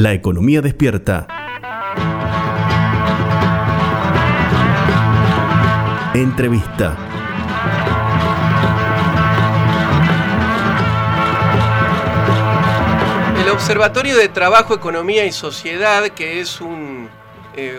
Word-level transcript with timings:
La 0.00 0.14
economía 0.14 0.62
despierta. 0.62 1.26
Entrevista. 6.14 6.96
El 13.44 13.50
Observatorio 13.50 14.16
de 14.16 14.28
Trabajo, 14.30 14.72
Economía 14.72 15.26
y 15.26 15.32
Sociedad, 15.32 16.08
que 16.08 16.40
es 16.40 16.60
eh, 17.58 17.78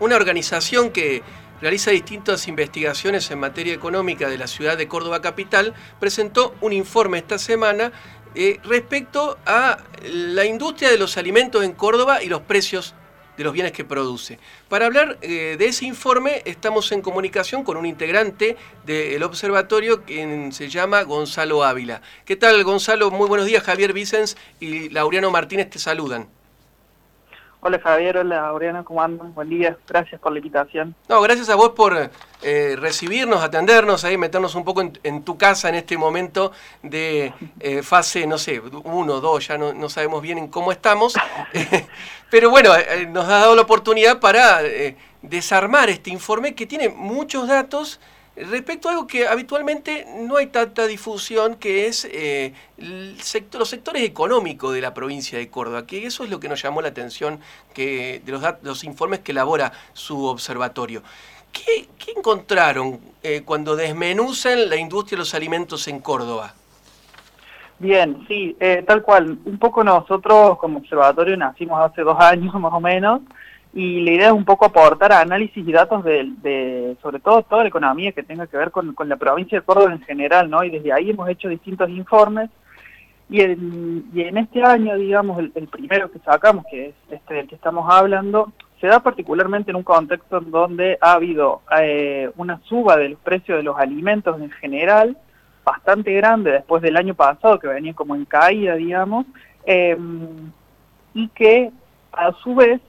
una 0.00 0.16
organización 0.16 0.90
que 0.90 1.22
realiza 1.60 1.92
distintas 1.92 2.48
investigaciones 2.48 3.30
en 3.30 3.38
materia 3.38 3.74
económica 3.74 4.28
de 4.28 4.38
la 4.38 4.48
ciudad 4.48 4.76
de 4.76 4.88
Córdoba 4.88 5.20
Capital, 5.20 5.74
presentó 6.00 6.52
un 6.62 6.72
informe 6.72 7.18
esta 7.18 7.38
semana 7.38 7.92
eh, 8.34 8.60
respecto 8.64 9.38
a 9.46 9.78
la 10.04 10.44
industria 10.44 10.90
de 10.90 10.98
los 10.98 11.16
alimentos 11.16 11.64
en 11.64 11.72
Córdoba 11.72 12.22
y 12.22 12.28
los 12.28 12.42
precios 12.42 12.94
de 13.36 13.44
los 13.44 13.52
bienes 13.52 13.72
que 13.72 13.84
produce. 13.84 14.38
Para 14.68 14.86
hablar 14.86 15.18
eh, 15.22 15.56
de 15.58 15.66
ese 15.66 15.86
informe 15.86 16.42
estamos 16.44 16.92
en 16.92 17.00
comunicación 17.00 17.64
con 17.64 17.76
un 17.76 17.86
integrante 17.86 18.56
del 18.84 19.22
observatorio 19.22 20.04
que 20.04 20.50
se 20.52 20.68
llama 20.68 21.02
Gonzalo 21.02 21.64
Ávila. 21.64 22.02
¿Qué 22.24 22.36
tal 22.36 22.62
Gonzalo? 22.64 23.10
Muy 23.10 23.28
buenos 23.28 23.46
días. 23.46 23.62
Javier 23.62 23.92
Vicens 23.92 24.36
y 24.60 24.90
Laureano 24.90 25.30
Martínez 25.30 25.70
te 25.70 25.78
saludan. 25.78 26.39
Hola 27.62 27.78
Javier, 27.78 28.16
hola 28.16 28.54
Oriana, 28.54 28.82
¿cómo 28.84 29.02
andan? 29.02 29.34
Buen 29.34 29.50
día, 29.50 29.76
gracias 29.86 30.18
por 30.18 30.32
la 30.32 30.38
invitación. 30.38 30.94
No, 31.10 31.20
gracias 31.20 31.50
a 31.50 31.56
vos 31.56 31.70
por 31.70 32.10
eh, 32.40 32.76
recibirnos, 32.80 33.42
atendernos, 33.42 34.02
ahí 34.04 34.16
meternos 34.16 34.54
un 34.54 34.64
poco 34.64 34.80
en, 34.80 35.22
tu 35.24 35.36
casa 35.36 35.68
en 35.68 35.74
este 35.74 35.98
momento 35.98 36.52
de 36.82 37.34
eh, 37.60 37.82
fase, 37.82 38.26
no 38.26 38.38
sé, 38.38 38.62
uno, 38.84 39.20
dos, 39.20 39.46
ya 39.46 39.58
no, 39.58 39.88
sabemos 39.90 40.22
bien 40.22 40.38
en 40.38 40.48
cómo 40.48 40.72
estamos. 40.72 41.14
pero 42.30 42.48
bueno, 42.48 42.74
eh, 42.74 43.06
nos 43.06 43.26
ha 43.26 43.40
dado 43.40 43.54
la 43.54 43.62
oportunidad 43.62 44.20
para 44.20 44.60
desarmar 45.20 45.90
este 45.90 46.08
informe 46.08 46.54
que 46.54 46.64
tiene 46.64 46.88
muchos 46.88 47.46
datos 47.46 48.00
Respecto 48.36 48.88
a 48.88 48.92
algo 48.92 49.06
que 49.06 49.26
habitualmente 49.26 50.06
no 50.20 50.36
hay 50.36 50.46
tanta 50.46 50.86
difusión, 50.86 51.56
que 51.56 51.86
es 51.86 52.08
eh, 52.10 52.54
los 52.78 53.68
sectores 53.68 54.02
económicos 54.02 54.72
de 54.72 54.80
la 54.80 54.94
provincia 54.94 55.36
de 55.36 55.50
Córdoba, 55.50 55.86
que 55.86 56.06
eso 56.06 56.24
es 56.24 56.30
lo 56.30 56.38
que 56.38 56.48
nos 56.48 56.62
llamó 56.62 56.80
la 56.80 56.88
atención 56.88 57.40
que, 57.74 58.22
de 58.24 58.32
los, 58.62 58.84
informes 58.84 59.20
que 59.20 59.32
elabora 59.32 59.72
su 59.92 60.24
observatorio. 60.24 61.02
¿Qué, 61.52 61.88
encontraron 62.16 63.00
eh, 63.22 63.42
cuando 63.44 63.76
desmenuzan 63.76 64.68
la 64.68 64.76
industria 64.76 65.16
de 65.16 65.20
los 65.20 65.34
alimentos 65.34 65.88
en 65.88 66.00
Córdoba? 66.00 66.54
Bien, 67.80 68.24
sí, 68.28 68.56
eh, 68.60 68.84
tal 68.86 69.02
cual. 69.02 69.38
Un 69.44 69.58
poco 69.58 69.82
nosotros 69.82 70.58
como 70.58 70.78
observatorio 70.78 71.36
nacimos 71.36 71.80
hace 71.80 72.02
dos 72.02 72.18
años 72.20 72.54
más 72.60 72.72
o 72.72 72.80
menos 72.80 73.22
y 73.72 74.00
la 74.00 74.10
idea 74.10 74.26
es 74.28 74.32
un 74.32 74.44
poco 74.44 74.64
aportar 74.64 75.12
análisis 75.12 75.66
y 75.66 75.72
datos 75.72 76.02
de, 76.04 76.96
sobre 77.00 77.20
todo 77.20 77.42
toda 77.42 77.62
la 77.62 77.68
economía 77.68 78.12
que 78.12 78.24
tenga 78.24 78.46
que 78.48 78.56
ver 78.56 78.70
con, 78.72 78.96
la 79.04 79.16
provincia 79.16 79.60
de 79.60 79.64
Córdoba 79.64 79.92
en 79.92 80.02
general, 80.02 80.50
¿no? 80.50 80.64
Y 80.64 80.70
desde 80.70 80.92
ahí 80.92 81.10
hemos 81.10 81.28
hecho 81.28 81.48
distintos 81.48 81.88
informes 81.88 82.50
y 83.28 83.42
en, 83.42 84.06
y 84.12 84.22
en 84.22 84.38
este 84.38 84.64
año, 84.64 84.96
digamos, 84.96 85.38
el, 85.38 85.68
primero 85.68 86.10
que 86.10 86.18
sacamos, 86.18 86.64
que 86.68 86.88
es 86.88 86.94
este 87.10 87.34
del 87.34 87.46
que 87.46 87.54
estamos 87.54 87.86
hablando, 87.88 88.52
se 88.80 88.88
da 88.88 89.00
particularmente 89.00 89.70
en 89.70 89.76
un 89.76 89.84
contexto 89.84 90.38
en 90.38 90.50
donde 90.50 90.98
ha 91.00 91.12
habido 91.12 91.60
eh, 91.80 92.28
una 92.36 92.60
suba 92.64 92.96
de 92.96 93.10
los 93.10 93.20
precios 93.20 93.58
de 93.58 93.62
los 93.62 93.78
alimentos 93.78 94.40
en 94.40 94.50
general, 94.50 95.16
bastante 95.64 96.12
grande 96.14 96.50
después 96.50 96.82
del 96.82 96.96
año 96.96 97.14
pasado, 97.14 97.60
que 97.60 97.68
venía 97.68 97.94
como 97.94 98.16
en 98.16 98.24
caída, 98.24 98.74
digamos, 98.74 99.26
eh, 99.64 99.96
y 101.14 101.28
que 101.28 101.70
a 102.12 102.32
su 102.42 102.56
vez 102.56 102.80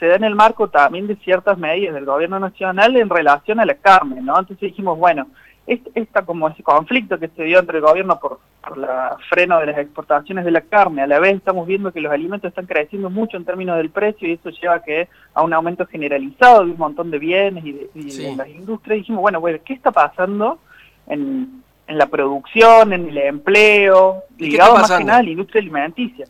se 0.00 0.06
da 0.06 0.16
en 0.16 0.24
el 0.24 0.34
marco 0.34 0.68
también 0.68 1.06
de 1.06 1.16
ciertas 1.16 1.58
medidas 1.58 1.94
del 1.94 2.06
gobierno 2.06 2.40
nacional 2.40 2.96
en 2.96 3.10
relación 3.10 3.60
a 3.60 3.66
la 3.66 3.74
carne, 3.74 4.22
¿no? 4.22 4.38
Entonces 4.38 4.70
dijimos, 4.70 4.98
bueno, 4.98 5.28
esta 5.66 6.24
como 6.24 6.48
ese 6.48 6.62
conflicto 6.62 7.18
que 7.18 7.28
se 7.28 7.44
dio 7.44 7.60
entre 7.60 7.76
el 7.76 7.84
gobierno 7.84 8.18
por, 8.18 8.40
por 8.66 8.78
la 8.78 9.16
freno 9.28 9.60
de 9.60 9.66
las 9.66 9.78
exportaciones 9.78 10.44
de 10.44 10.50
la 10.50 10.62
carne, 10.62 11.02
a 11.02 11.06
la 11.06 11.20
vez 11.20 11.36
estamos 11.36 11.66
viendo 11.66 11.92
que 11.92 12.00
los 12.00 12.10
alimentos 12.10 12.48
están 12.48 12.66
creciendo 12.66 13.10
mucho 13.10 13.36
en 13.36 13.44
términos 13.44 13.76
del 13.76 13.90
precio 13.90 14.26
y 14.26 14.32
eso 14.32 14.48
lleva 14.50 14.76
a, 14.76 14.82
que, 14.82 15.08
a 15.34 15.42
un 15.42 15.52
aumento 15.52 15.86
generalizado 15.86 16.64
de 16.64 16.72
un 16.72 16.78
montón 16.78 17.10
de 17.10 17.18
bienes 17.18 17.64
y 17.64 17.72
de, 17.72 18.36
las 18.36 18.48
industrias. 18.48 18.98
dijimos, 18.98 19.20
bueno, 19.20 19.38
bueno, 19.38 19.58
¿qué 19.64 19.74
está 19.74 19.92
pasando 19.92 20.58
en, 21.06 21.62
en 21.86 21.98
la 21.98 22.06
producción, 22.06 22.94
en 22.94 23.10
el 23.10 23.18
empleo, 23.18 24.24
ligado 24.38 24.74
más 24.74 24.90
que 24.90 25.04
nada 25.04 25.18
a 25.18 25.22
la 25.22 25.30
industria 25.30 25.60
alimenticia? 25.60 26.26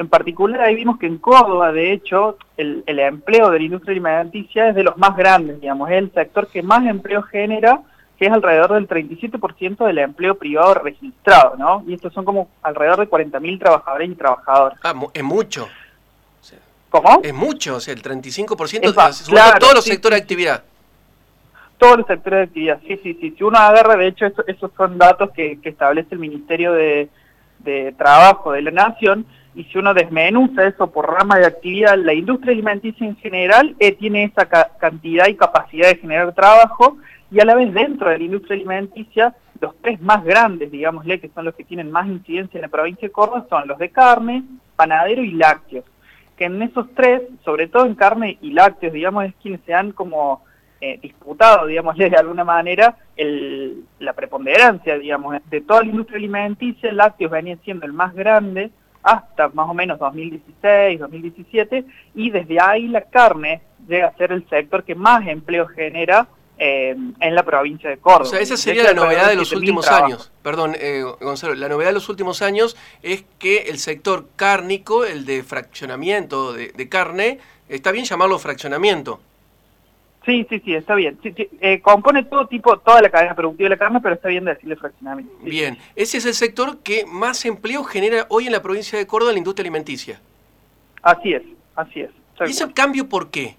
En 0.00 0.08
particular 0.08 0.62
ahí 0.62 0.76
vimos 0.76 0.98
que 0.98 1.04
en 1.04 1.18
Córdoba, 1.18 1.72
de 1.72 1.92
hecho, 1.92 2.38
el, 2.56 2.82
empleo 2.86 3.50
de 3.50 3.58
la 3.58 3.64
industria 3.66 3.92
alimenticia 3.92 4.70
es 4.70 4.74
de 4.74 4.82
los 4.82 4.96
más 4.96 5.14
grandes, 5.14 5.60
digamos, 5.60 5.90
es 5.90 5.98
el 5.98 6.10
sector 6.14 6.48
que 6.48 6.62
más 6.62 6.86
empleo 6.86 7.20
genera, 7.20 7.82
que 8.18 8.24
es 8.24 8.32
alrededor 8.32 8.72
del 8.72 8.88
37% 8.88 9.86
del 9.86 9.98
empleo 9.98 10.36
privado 10.36 10.72
registrado, 10.72 11.54
¿no? 11.58 11.84
Y 11.86 11.92
estos 11.92 12.14
son 12.14 12.24
como 12.24 12.48
alrededor 12.62 13.00
de 13.00 13.10
40.000 13.10 13.58
trabajadores 13.58 14.08
y 14.08 14.14
trabajadoras. 14.14 14.78
Ah, 14.82 14.94
es 15.12 15.22
mucho. 15.22 15.68
¿Cómo? 16.88 17.20
Es 17.22 17.34
mucho, 17.34 17.76
o 17.76 17.80
sea, 17.80 17.92
el 17.92 18.02
35% 18.02 18.80
de 18.80 18.92
todos 19.60 19.74
los 19.74 19.84
sectores 19.84 20.16
de 20.18 20.22
actividad. 20.22 20.64
Todos 21.76 21.98
los 21.98 22.06
sectores 22.06 22.38
de 22.38 22.44
actividad, 22.44 22.80
sí, 22.88 22.98
sí, 23.02 23.18
sí. 23.20 23.34
Si 23.36 23.44
uno 23.44 23.58
agarra, 23.58 23.96
de 23.96 24.06
hecho, 24.06 24.24
esos 24.46 24.70
son 24.78 24.96
datos 24.96 25.30
que, 25.32 25.58
establece 25.62 26.14
el 26.14 26.20
Ministerio 26.20 26.72
de, 26.72 27.10
de 27.58 27.92
Trabajo 27.98 28.52
de 28.52 28.62
la 28.62 28.70
Nación, 28.70 29.26
y 29.54 29.64
si 29.64 29.78
uno 29.78 29.94
desmenuza 29.94 30.66
eso 30.66 30.90
por 30.90 31.10
rama 31.10 31.38
de 31.38 31.46
actividad, 31.46 31.96
la 31.96 32.14
industria 32.14 32.52
alimenticia 32.52 33.06
en 33.06 33.16
general 33.16 33.74
eh, 33.78 33.92
tiene 33.92 34.24
esa 34.24 34.46
cantidad 34.46 35.26
y 35.28 35.34
capacidad 35.34 35.88
de 35.88 35.96
generar 35.96 36.32
trabajo 36.34 36.98
y 37.30 37.40
a 37.40 37.44
la 37.44 37.54
vez 37.54 37.72
dentro 37.72 38.10
de 38.10 38.18
la 38.18 38.24
industria 38.24 38.56
alimenticia 38.56 39.34
los 39.60 39.74
tres 39.82 40.00
más 40.00 40.24
grandes, 40.24 40.70
digámosle, 40.70 41.20
que 41.20 41.28
son 41.28 41.44
los 41.44 41.54
que 41.54 41.64
tienen 41.64 41.90
más 41.90 42.06
incidencia 42.06 42.58
en 42.58 42.62
la 42.62 42.68
provincia 42.68 43.08
de 43.08 43.12
Córdoba, 43.12 43.46
son 43.48 43.68
los 43.68 43.78
de 43.78 43.90
carne, 43.90 44.42
panadero 44.74 45.22
y 45.22 45.32
lácteos. 45.32 45.84
Que 46.36 46.46
en 46.46 46.62
esos 46.62 46.86
tres, 46.94 47.22
sobre 47.44 47.66
todo 47.66 47.84
en 47.84 47.94
carne 47.94 48.38
y 48.40 48.52
lácteos, 48.52 48.94
digamos, 48.94 49.26
es 49.26 49.34
quienes 49.42 49.60
se 49.66 49.74
han 49.74 49.92
como 49.92 50.42
eh, 50.80 50.98
disputado, 51.02 51.66
digamos, 51.66 51.96
de 51.96 52.06
alguna 52.16 52.44
manera, 52.44 52.96
el, 53.16 53.84
la 53.98 54.14
preponderancia, 54.14 54.98
digamos, 54.98 55.36
de 55.50 55.60
toda 55.60 55.82
la 55.82 55.90
industria 55.90 56.16
alimenticia, 56.16 56.90
lácteos 56.92 57.30
venía 57.30 57.58
siendo 57.62 57.84
el 57.84 57.92
más 57.92 58.14
grande, 58.14 58.70
hasta 59.02 59.48
más 59.48 59.68
o 59.68 59.74
menos 59.74 59.98
2016, 59.98 61.00
2017, 61.00 61.84
y 62.14 62.30
desde 62.30 62.60
ahí 62.60 62.88
la 62.88 63.02
carne 63.02 63.62
llega 63.88 64.08
a 64.08 64.16
ser 64.16 64.32
el 64.32 64.48
sector 64.48 64.84
que 64.84 64.94
más 64.94 65.26
empleo 65.26 65.66
genera 65.68 66.28
eh, 66.58 66.94
en 67.20 67.34
la 67.34 67.42
provincia 67.42 67.88
de 67.88 67.96
Córdoba. 67.96 68.22
O 68.22 68.30
sea, 68.30 68.40
esa 68.40 68.56
sería 68.56 68.82
la 68.82 68.92
novedad 68.92 69.28
de 69.28 69.36
los 69.36 69.52
últimos 69.52 69.88
años. 69.88 70.30
Perdón, 70.42 70.76
eh, 70.78 71.02
Gonzalo, 71.20 71.54
la 71.54 71.68
novedad 71.68 71.90
de 71.90 71.94
los 71.94 72.08
últimos 72.08 72.42
años 72.42 72.76
es 73.02 73.24
que 73.38 73.62
el 73.70 73.78
sector 73.78 74.26
cárnico, 74.36 75.04
el 75.04 75.24
de 75.24 75.42
fraccionamiento 75.42 76.52
de 76.52 76.88
carne, 76.88 77.38
está 77.68 77.92
bien 77.92 78.04
llamarlo 78.04 78.38
fraccionamiento. 78.38 79.20
Sí, 80.24 80.46
sí, 80.50 80.60
sí, 80.64 80.74
está 80.74 80.94
bien. 80.94 81.18
Eh, 81.24 81.80
compone 81.80 82.24
todo 82.24 82.46
tipo, 82.46 82.78
toda 82.78 83.00
la 83.00 83.08
cadena 83.08 83.34
productiva 83.34 83.68
de 83.68 83.76
la 83.76 83.78
carne, 83.78 84.00
pero 84.02 84.14
está 84.14 84.28
bien 84.28 84.44
decirle 84.44 84.76
fraccionamiento. 84.76 85.32
Bien, 85.42 85.78
ese 85.96 86.18
es 86.18 86.26
el 86.26 86.34
sector 86.34 86.78
que 86.82 87.06
más 87.06 87.44
empleo 87.46 87.84
genera 87.84 88.26
hoy 88.28 88.46
en 88.46 88.52
la 88.52 88.62
provincia 88.62 88.98
de 88.98 89.06
Córdoba 89.06 89.30
en 89.30 89.36
la 89.36 89.38
industria 89.38 89.62
alimenticia. 89.62 90.20
Así 91.02 91.32
es, 91.32 91.42
así 91.74 92.00
es. 92.00 92.10
¿Y 92.40 92.50
ese 92.50 92.70
cambio 92.72 93.08
por 93.08 93.30
qué? 93.30 93.56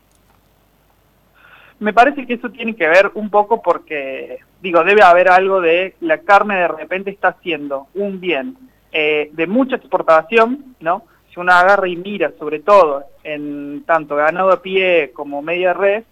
Me 1.80 1.94
parece 1.94 2.28
que 2.28 2.36
eso 2.36 2.50
tiene 2.52 2.76
que 2.76 2.88
ver 2.88 3.12
un 3.16 3.32
poco 3.32 3.62
porque, 3.62 4.38
digo, 4.62 4.84
debe 4.84 5.02
haber 5.02 5.30
algo 5.30 5.62
de 5.62 5.96
la 6.00 6.20
carne 6.20 6.58
de 6.58 6.68
repente 6.68 7.10
está 7.10 7.38
siendo 7.42 7.88
un 7.96 8.20
bien 8.20 8.56
eh, 8.92 9.30
de 9.34 9.48
mucha 9.48 9.78
exportación, 9.78 10.76
¿no? 10.80 11.06
Si 11.34 11.40
uno 11.40 11.54
agarra 11.54 11.88
y 11.88 11.96
mira, 11.96 12.34
sobre 12.38 12.60
todo 12.60 13.06
en 13.24 13.84
tanto 13.85 14.16
ganado 14.16 14.52
a 14.52 14.62
pie 14.62 15.12
como 15.14 15.41
media 15.41 15.74
red, 15.74 16.03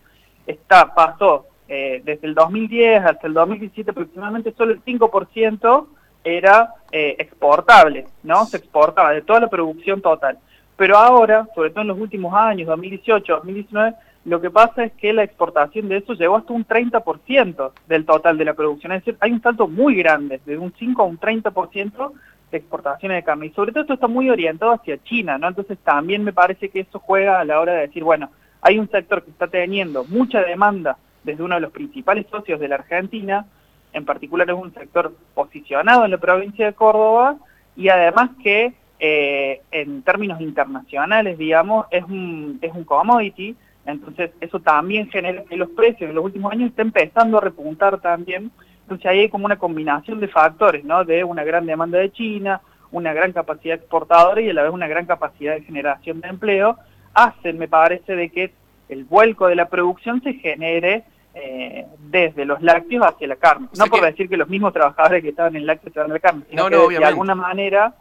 está, 0.51 0.93
pasó 0.93 1.45
eh, 1.67 2.01
desde 2.03 2.27
el 2.27 2.33
2010 2.33 3.05
hasta 3.05 3.27
el 3.27 3.33
2017 3.33 3.91
aproximadamente 3.91 4.53
solo 4.57 4.73
el 4.73 4.83
5% 4.83 5.87
era 6.23 6.73
eh, 6.91 7.15
exportable, 7.19 8.07
¿no? 8.23 8.45
Se 8.45 8.57
exportaba 8.57 9.11
de 9.11 9.21
toda 9.21 9.39
la 9.39 9.49
producción 9.49 10.01
total. 10.01 10.37
Pero 10.75 10.97
ahora, 10.97 11.47
sobre 11.53 11.69
todo 11.69 11.81
en 11.81 11.89
los 11.89 11.99
últimos 11.99 12.33
años, 12.33 12.67
2018, 12.67 13.33
2019, 13.35 13.95
lo 14.25 14.41
que 14.41 14.49
pasa 14.49 14.83
es 14.83 14.93
que 14.93 15.13
la 15.13 15.23
exportación 15.23 15.87
de 15.87 15.97
eso 15.97 16.13
llegó 16.13 16.37
hasta 16.37 16.53
un 16.53 16.65
30% 16.65 17.71
del 17.87 18.05
total 18.05 18.37
de 18.37 18.45
la 18.45 18.53
producción. 18.53 18.91
Es 18.91 19.05
decir, 19.05 19.17
hay 19.19 19.31
un 19.31 19.41
salto 19.41 19.67
muy 19.67 19.95
grande, 19.95 20.41
de 20.45 20.57
un 20.57 20.73
5 20.77 21.01
a 21.01 21.05
un 21.05 21.19
30% 21.19 22.11
de 22.51 22.57
exportaciones 22.57 23.17
de 23.17 23.23
carne. 23.23 23.45
Y 23.47 23.51
sobre 23.51 23.71
todo 23.71 23.81
esto 23.81 23.93
está 23.93 24.07
muy 24.07 24.29
orientado 24.29 24.71
hacia 24.71 25.01
China, 25.03 25.37
¿no? 25.37 25.47
Entonces 25.47 25.77
también 25.83 26.23
me 26.23 26.33
parece 26.33 26.69
que 26.69 26.81
eso 26.81 26.99
juega 26.99 27.39
a 27.39 27.45
la 27.45 27.59
hora 27.59 27.73
de 27.73 27.81
decir, 27.81 28.03
bueno, 28.03 28.29
hay 28.61 28.79
un 28.79 28.89
sector 28.89 29.23
que 29.23 29.31
está 29.31 29.47
teniendo 29.47 30.03
mucha 30.05 30.41
demanda 30.41 30.97
desde 31.23 31.43
uno 31.43 31.55
de 31.55 31.61
los 31.61 31.71
principales 31.71 32.25
socios 32.29 32.59
de 32.59 32.67
la 32.67 32.75
Argentina, 32.75 33.45
en 33.93 34.05
particular 34.05 34.49
es 34.49 34.55
un 34.55 34.73
sector 34.73 35.13
posicionado 35.33 36.05
en 36.05 36.11
la 36.11 36.17
provincia 36.17 36.65
de 36.65 36.73
Córdoba, 36.73 37.37
y 37.75 37.89
además 37.89 38.31
que 38.43 38.73
eh, 38.99 39.61
en 39.71 40.01
términos 40.03 40.41
internacionales, 40.41 41.37
digamos, 41.37 41.87
es 41.91 42.03
un, 42.03 42.59
es 42.61 42.73
un 42.73 42.83
commodity, 42.83 43.55
entonces 43.85 44.31
eso 44.41 44.59
también 44.59 45.09
genera 45.09 45.43
que 45.43 45.55
los 45.57 45.69
precios 45.69 46.09
en 46.09 46.15
los 46.15 46.25
últimos 46.25 46.51
años 46.51 46.69
estén 46.69 46.87
empezando 46.87 47.37
a 47.37 47.41
repuntar 47.41 47.99
también, 47.99 48.51
entonces 48.81 49.05
ahí 49.05 49.19
hay 49.19 49.29
como 49.29 49.45
una 49.45 49.57
combinación 49.57 50.19
de 50.19 50.27
factores, 50.27 50.83
¿no? 50.83 51.05
De 51.05 51.23
una 51.23 51.43
gran 51.43 51.65
demanda 51.65 51.99
de 51.99 52.11
China, 52.11 52.61
una 52.91 53.13
gran 53.13 53.31
capacidad 53.31 53.75
exportadora 53.75 54.41
y 54.41 54.49
a 54.49 54.53
la 54.53 54.63
vez 54.63 54.71
una 54.71 54.87
gran 54.87 55.05
capacidad 55.05 55.53
de 55.53 55.61
generación 55.61 56.21
de 56.21 56.27
empleo, 56.27 56.77
hacen, 57.23 57.57
me 57.57 57.67
parece, 57.67 58.15
de 58.15 58.29
que 58.29 58.51
el 58.89 59.03
vuelco 59.05 59.47
de 59.47 59.55
la 59.55 59.69
producción 59.69 60.21
se 60.21 60.33
genere 60.33 61.03
eh, 61.35 61.85
desde 61.99 62.43
los 62.43 62.61
lácteos 62.61 63.05
hacia 63.05 63.27
la 63.27 63.35
carne. 63.35 63.67
no 63.77 63.85
por 63.85 64.01
decir 64.01 64.27
que 64.27 64.35
los 64.35 64.49
mismos 64.49 64.73
trabajadores 64.73 65.21
que 65.21 65.29
estaban 65.29 65.55
en 65.55 65.65
lácteos 65.65 65.93
se 65.93 65.99
van 65.99 66.11
a 66.11 66.13
la 66.15 66.19
carne, 66.19 66.43
sino 66.49 66.69
que 66.69 66.97
de 66.97 67.05
alguna 67.05 67.35
manera 67.35 67.93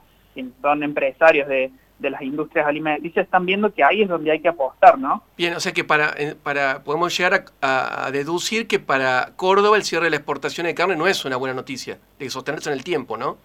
son 0.62 0.82
empresarios 0.82 1.48
de, 1.48 1.70
las 2.00 2.22
industrias 2.22 2.66
alimenticias 2.66 3.24
están 3.24 3.44
viendo 3.44 3.74
que 3.74 3.82
ahí 3.82 4.02
es 4.02 4.08
donde 4.08 4.30
hay 4.30 4.40
que 4.40 4.48
apostar, 4.48 4.98
¿no? 4.98 5.24
Bien, 5.36 5.54
o 5.54 5.60
sea 5.60 5.72
que 5.72 5.82
para, 5.82 6.14
eh, 6.16 6.36
para 6.40 6.84
podemos 6.84 7.16
llegar 7.16 7.44
a, 7.60 8.08
deducir 8.12 8.66
que 8.68 8.78
para 8.78 9.32
Córdoba 9.36 9.76
el 9.76 9.82
cierre 9.82 10.04
de 10.04 10.10
la 10.10 10.16
exportación 10.16 10.66
de 10.66 10.74
carne 10.74 10.96
no 10.96 11.06
es 11.08 11.24
una 11.24 11.36
buena 11.36 11.54
noticia, 11.54 11.98
de 12.18 12.30
sostenerse 12.30 12.70
en 12.70 12.76
el 12.76 12.84
tiempo, 12.84 13.16
¿no? 13.16 13.36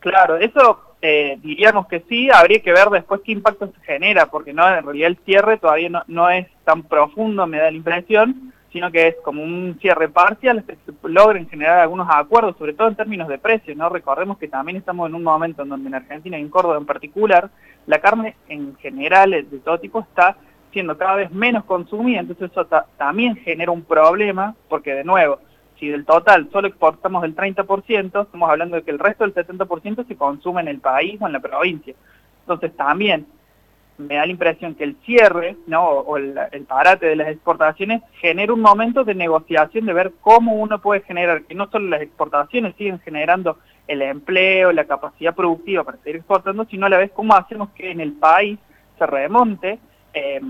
Claro, 0.00 0.36
eso 0.36 0.85
eh, 1.02 1.38
diríamos 1.42 1.86
que 1.86 2.00
sí, 2.08 2.30
habría 2.30 2.60
que 2.60 2.72
ver 2.72 2.88
después 2.90 3.20
qué 3.24 3.32
impacto 3.32 3.66
se 3.72 3.80
genera, 3.84 4.26
porque 4.26 4.52
no 4.52 4.66
en 4.68 4.84
realidad 4.84 5.08
el 5.08 5.18
cierre 5.24 5.58
todavía 5.58 5.88
no, 5.88 6.02
no 6.06 6.30
es 6.30 6.46
tan 6.64 6.82
profundo, 6.82 7.46
me 7.46 7.58
da 7.58 7.70
la 7.70 7.76
impresión, 7.76 8.52
sino 8.72 8.90
que 8.90 9.08
es 9.08 9.16
como 9.24 9.42
un 9.42 9.78
cierre 9.80 10.08
parcial, 10.08 10.64
logren 11.04 11.48
generar 11.48 11.80
algunos 11.80 12.08
acuerdos, 12.10 12.56
sobre 12.58 12.74
todo 12.74 12.88
en 12.88 12.96
términos 12.96 13.28
de 13.28 13.38
precios, 13.38 13.76
¿no? 13.76 13.88
Recordemos 13.88 14.38
que 14.38 14.48
también 14.48 14.76
estamos 14.76 15.08
en 15.08 15.14
un 15.14 15.22
momento 15.22 15.62
en 15.62 15.70
donde 15.70 15.88
en 15.88 15.94
Argentina 15.94 16.38
y 16.38 16.42
en 16.42 16.50
Córdoba 16.50 16.76
en 16.76 16.86
particular, 16.86 17.50
la 17.86 18.00
carne 18.00 18.36
en 18.48 18.76
general 18.76 19.30
de 19.30 19.58
todo 19.64 19.78
tipo 19.78 20.00
está 20.00 20.36
siendo 20.72 20.98
cada 20.98 21.14
vez 21.14 21.30
menos 21.30 21.64
consumida, 21.64 22.20
entonces 22.20 22.50
eso 22.50 22.66
también 22.98 23.36
genera 23.36 23.70
un 23.70 23.82
problema, 23.82 24.54
porque 24.68 24.92
de 24.92 25.04
nuevo, 25.04 25.38
si 25.78 25.88
del 25.88 26.04
total 26.04 26.48
solo 26.50 26.68
exportamos 26.68 27.24
el 27.24 27.34
30%, 27.34 28.22
estamos 28.22 28.50
hablando 28.50 28.76
de 28.76 28.82
que 28.82 28.90
el 28.90 28.98
resto 28.98 29.24
del 29.24 29.34
70% 29.34 30.06
se 30.06 30.16
consume 30.16 30.62
en 30.62 30.68
el 30.68 30.80
país 30.80 31.20
o 31.20 31.26
en 31.26 31.32
la 31.32 31.40
provincia. 31.40 31.94
Entonces 32.40 32.74
también 32.76 33.26
me 33.98 34.16
da 34.16 34.26
la 34.26 34.32
impresión 34.32 34.74
que 34.74 34.84
el 34.84 34.96
cierre 35.04 35.56
¿no? 35.66 35.84
o 35.84 36.16
el, 36.16 36.34
parate 36.68 37.06
de 37.06 37.16
las 37.16 37.28
exportaciones 37.28 38.02
genera 38.20 38.52
un 38.52 38.60
momento 38.60 39.04
de 39.04 39.14
negociación 39.14 39.86
de 39.86 39.92
ver 39.92 40.12
cómo 40.20 40.54
uno 40.54 40.80
puede 40.80 41.00
generar 41.02 41.44
que 41.44 41.54
no 41.54 41.70
solo 41.70 41.88
las 41.88 42.02
exportaciones 42.02 42.74
siguen 42.76 43.00
generando 43.00 43.58
el 43.86 44.02
empleo, 44.02 44.72
la 44.72 44.84
capacidad 44.84 45.34
productiva 45.34 45.84
para 45.84 45.98
seguir 45.98 46.16
exportando, 46.16 46.64
sino 46.66 46.86
a 46.86 46.90
la 46.90 46.98
vez 46.98 47.10
cómo 47.12 47.34
hacemos 47.34 47.70
que 47.70 47.90
en 47.90 48.00
el 48.00 48.12
país 48.12 48.58
se 48.98 49.06
remonte 49.06 49.78
eh, 50.18 50.40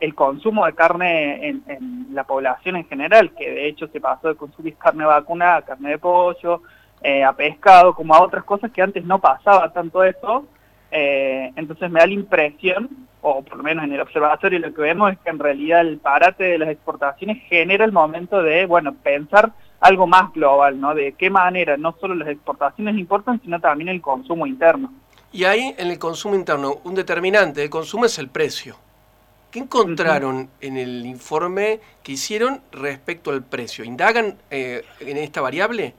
el 0.00 0.14
consumo 0.14 0.66
de 0.66 0.74
carne 0.74 1.48
en, 1.48 2.06
la 2.12 2.24
población 2.24 2.76
en 2.76 2.86
general, 2.86 3.32
que 3.32 3.50
de 3.50 3.68
hecho 3.68 3.88
se 3.88 4.00
pasó 4.00 4.28
de 4.28 4.34
consumir 4.34 4.76
carne 4.76 5.06
vacuna 5.06 5.56
a 5.56 5.62
carne 5.62 5.90
de 5.90 5.98
pollo, 5.98 6.60
eh, 7.00 7.24
a 7.24 7.32
pescado, 7.32 7.94
como 7.94 8.14
a 8.14 8.22
otras 8.22 8.44
cosas 8.44 8.70
que 8.70 8.82
antes 8.82 9.02
no 9.04 9.18
pasaba 9.18 9.72
tanto 9.72 10.04
eso. 10.04 10.46
Eh, 10.90 11.52
entonces 11.56 11.90
me 11.90 12.00
da 12.00 12.06
la 12.06 12.12
impresión, 12.12 12.90
o 13.22 13.42
por 13.42 13.56
lo 13.56 13.62
menos 13.62 13.84
en 13.84 13.94
el 13.94 14.00
observatorio 14.00 14.58
lo 14.58 14.74
que 14.74 14.82
vemos 14.82 15.12
es 15.12 15.18
que 15.20 15.30
en 15.30 15.38
realidad 15.38 15.80
el 15.80 15.98
parate 15.98 16.44
de 16.44 16.58
las 16.58 16.68
exportaciones 16.68 17.42
genera 17.48 17.84
el 17.84 17.92
momento 17.92 18.42
de, 18.42 18.66
bueno, 18.66 18.94
pensar 18.94 19.52
algo 19.80 20.06
más 20.06 20.32
global, 20.34 20.78
¿no? 20.78 20.94
De 20.94 21.12
qué 21.12 21.30
manera 21.30 21.78
no 21.78 21.96
solo 21.98 22.14
las 22.14 22.28
exportaciones 22.28 22.96
importan, 22.98 23.40
sino 23.40 23.58
también 23.58 23.88
el 23.88 24.02
consumo 24.02 24.46
interno. 24.46 24.92
Y 25.36 25.44
ahí 25.44 25.74
en 25.76 25.90
el 25.90 25.98
consumo 25.98 26.34
interno, 26.34 26.78
un 26.84 26.94
determinante 26.94 27.60
del 27.60 27.68
consumo 27.68 28.06
es 28.06 28.18
el 28.18 28.30
precio. 28.30 28.74
¿Qué 29.50 29.58
encontraron 29.58 30.48
en 30.62 30.78
el 30.78 31.04
informe 31.04 31.78
que 32.02 32.12
hicieron 32.12 32.62
respecto 32.72 33.30
al 33.30 33.42
precio? 33.42 33.84
¿Indagan 33.84 34.38
eh, 34.50 34.82
en 34.98 35.18
esta 35.18 35.42
variable? 35.42 35.92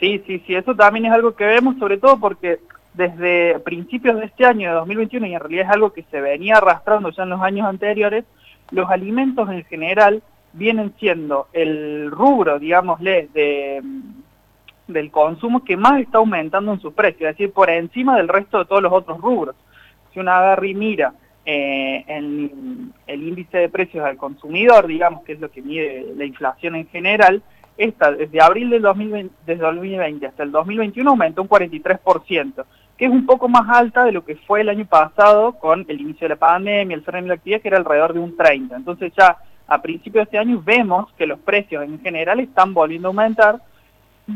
Sí, 0.00 0.24
sí, 0.26 0.42
sí, 0.44 0.56
eso 0.56 0.74
también 0.74 1.06
es 1.06 1.12
algo 1.12 1.36
que 1.36 1.44
vemos, 1.44 1.78
sobre 1.78 1.98
todo 1.98 2.18
porque 2.18 2.58
desde 2.94 3.60
principios 3.60 4.18
de 4.18 4.24
este 4.24 4.44
año, 4.44 4.70
de 4.70 4.74
2021, 4.74 5.26
y 5.28 5.34
en 5.34 5.40
realidad 5.40 5.66
es 5.66 5.70
algo 5.70 5.92
que 5.92 6.02
se 6.10 6.20
venía 6.20 6.56
arrastrando 6.56 7.10
ya 7.10 7.22
en 7.22 7.28
los 7.28 7.40
años 7.40 7.68
anteriores, 7.68 8.24
los 8.72 8.90
alimentos 8.90 9.48
en 9.50 9.64
general 9.66 10.20
vienen 10.52 10.92
siendo 10.98 11.46
el 11.52 12.10
rubro, 12.10 12.58
digámosle, 12.58 13.28
de, 13.32 13.80
del 14.92 15.10
consumo 15.10 15.64
que 15.64 15.76
más 15.76 16.00
está 16.00 16.18
aumentando 16.18 16.72
en 16.72 16.80
su 16.80 16.92
precio, 16.92 17.28
es 17.28 17.36
decir, 17.36 17.52
por 17.52 17.70
encima 17.70 18.16
del 18.16 18.28
resto 18.28 18.58
de 18.58 18.64
todos 18.64 18.82
los 18.82 18.92
otros 18.92 19.18
rubros. 19.20 19.56
Si 20.12 20.20
uno 20.20 20.32
agarra 20.32 20.66
y 20.66 20.74
mira 20.74 21.14
eh, 21.44 22.04
el, 22.06 23.22
índice 23.22 23.58
de 23.58 23.68
precios 23.68 24.04
al 24.04 24.16
consumidor, 24.16 24.86
digamos 24.86 25.24
que 25.24 25.32
es 25.32 25.40
lo 25.40 25.50
que 25.50 25.62
mide 25.62 26.06
la 26.16 26.24
inflación 26.24 26.76
en 26.76 26.88
general, 26.88 27.42
esta 27.76 28.12
desde 28.12 28.42
abril 28.42 28.70
del 28.70 28.82
2020, 28.82 29.34
desde 29.46 29.62
2020 29.62 30.26
hasta 30.26 30.42
el 30.42 30.52
2021 30.52 31.10
aumentó 31.10 31.42
un 31.42 31.48
43%, 31.48 32.64
que 32.96 33.06
es 33.06 33.10
un 33.10 33.24
poco 33.24 33.48
más 33.48 33.68
alta 33.68 34.04
de 34.04 34.12
lo 34.12 34.24
que 34.24 34.36
fue 34.36 34.60
el 34.60 34.68
año 34.68 34.84
pasado 34.84 35.52
con 35.54 35.86
el 35.88 36.00
inicio 36.00 36.26
de 36.26 36.34
la 36.34 36.38
pandemia, 36.38 36.94
el 36.94 37.02
freno 37.02 37.22
de 37.22 37.28
la 37.28 37.34
actividad, 37.34 37.62
que 37.62 37.68
era 37.68 37.78
alrededor 37.78 38.12
de 38.12 38.20
un 38.20 38.36
30%. 38.36 38.76
Entonces 38.76 39.12
ya 39.16 39.38
a 39.66 39.80
principios 39.80 40.22
de 40.22 40.24
este 40.24 40.38
año 40.38 40.60
vemos 40.62 41.12
que 41.12 41.26
los 41.26 41.38
precios 41.38 41.84
en 41.84 42.00
general 42.00 42.40
están 42.40 42.74
volviendo 42.74 43.08
a 43.08 43.10
aumentar, 43.10 43.60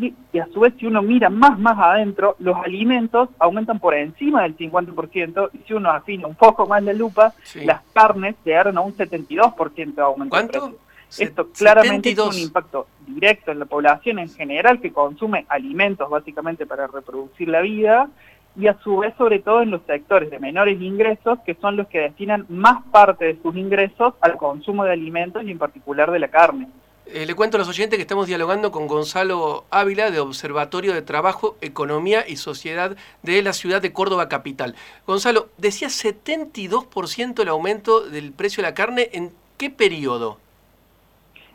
y, 0.01 0.39
a 0.39 0.47
su 0.47 0.61
vez 0.61 0.75
si 0.79 0.87
uno 0.87 1.03
mira 1.03 1.31
más 1.31 1.59
más 1.59 1.79
adentro, 1.79 2.37
los 2.39 2.57
alimentos 2.57 3.29
aumentan 3.39 3.79
por 3.79 3.95
encima 3.95 4.43
del 4.43 4.57
50% 4.57 5.51
y 5.53 5.59
si 5.67 5.75
uno 5.75 5.91
afina 5.91 6.27
un 6.27 6.35
poco 6.35 6.67
más 6.67 6.83
la 6.83 6.93
lupa, 6.93 7.35
las 7.65 7.83
carnes 7.93 8.35
llegaron 8.45 8.77
a 8.79 8.81
un 8.81 8.97
72% 8.97 9.95
de 9.95 10.03
aumento. 10.03 10.31
¿Cuánto? 10.31 10.79
Esto 11.19 11.49
claramente 11.51 12.11
es 12.11 12.19
un 12.19 12.39
impacto 12.39 12.89
directo 13.07 13.53
en 13.53 13.61
la 13.61 13.67
población 13.67 14.19
en 14.19 14.29
general 14.29 14.81
que 14.81 14.93
consume 14.93 15.47
alimentos 15.49 16.09
básicamente 16.11 16.67
para 16.67 16.87
reproducir 16.87 17.49
la 17.49 17.61
vida 17.61 18.09
y 18.57 18.67
a 18.69 18.79
su 18.83 18.99
vez 18.99 19.15
sobre 19.17 19.41
todo 19.41 19.63
en 19.63 19.71
los 19.71 19.83
sectores 19.83 20.31
de 20.31 20.39
menores 20.39 20.81
ingresos 20.81 21.39
que 21.45 21.55
son 21.55 21.77
los 21.77 21.89
que 21.89 22.01
destinan 22.01 22.47
más 22.49 22.85
parte 22.91 23.27
de 23.27 23.43
sus 23.43 23.57
ingresos 23.57 24.15
al 24.21 24.37
consumo 24.37 24.85
de 24.85 24.93
alimentos 24.93 25.43
y 25.45 25.51
en 25.51 25.59
particular 25.59 26.11
de 26.11 26.19
la 26.19 26.29
carne. 26.29 26.69
Eh, 27.07 27.27
le 27.27 27.35
cuento 27.35 27.57
a 27.57 27.61
los 27.61 27.69
oyentes 27.69 27.99
que 27.99 28.03
estamos 28.03 28.27
dialogando 28.27 28.73
con 28.73 28.87
Gonzalo 28.87 29.65
Ávila 29.71 30.11
de 30.11 30.21
Observatorio 30.21 30.95
de 30.95 31.03
Trabajo, 31.03 31.57
Economía 31.61 32.25
y 32.27 32.37
Sociedad 32.37 32.97
de 33.23 33.43
la 33.43 33.53
ciudad 33.53 33.83
de 33.83 33.93
Córdoba 33.93 34.31
Capital. 34.31 34.75
Gonzalo, 35.07 35.49
decía 35.59 35.89
72% 35.89 37.43
el 37.43 37.49
aumento 37.49 38.01
del 38.01 38.33
precio 38.33 38.63
de 38.63 38.71
la 38.71 38.75
carne, 38.75 39.11
¿en 39.13 39.33
qué 39.59 39.69
periodo? 39.69 40.39